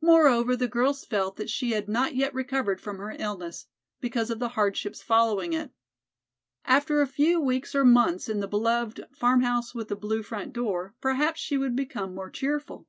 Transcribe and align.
Moreover, 0.00 0.56
the 0.56 0.66
girls 0.66 1.04
felt 1.04 1.36
that 1.36 1.48
she 1.48 1.70
had 1.70 1.88
not 1.88 2.16
yet 2.16 2.34
recovered 2.34 2.80
from 2.80 2.98
her 2.98 3.14
illness, 3.16 3.68
because 4.00 4.28
of 4.28 4.40
the 4.40 4.48
hardships 4.58 5.00
following 5.02 5.52
it. 5.52 5.70
After 6.64 7.00
a 7.00 7.06
few 7.06 7.40
weeks 7.40 7.72
or 7.72 7.84
months 7.84 8.28
in 8.28 8.40
the 8.40 8.48
beloved 8.48 9.06
"Farmhouse 9.12 9.72
with 9.72 9.86
the 9.86 9.94
Blue 9.94 10.24
Front 10.24 10.52
Door" 10.52 10.96
perhaps 11.00 11.40
she 11.40 11.56
would 11.56 11.76
become 11.76 12.12
more 12.12 12.28
cheerful. 12.28 12.88